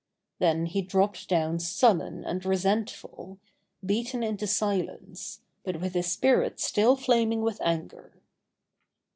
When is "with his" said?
5.79-6.07